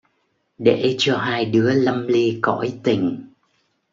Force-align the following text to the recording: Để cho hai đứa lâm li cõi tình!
Để 0.57 0.95
cho 0.97 1.17
hai 1.17 1.45
đứa 1.45 1.73
lâm 1.73 2.07
li 2.07 2.39
cõi 2.41 2.79
tình! 2.83 3.23